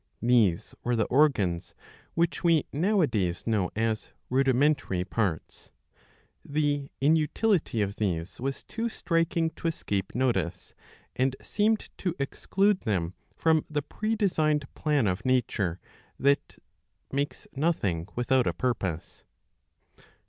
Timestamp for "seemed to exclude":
11.39-12.81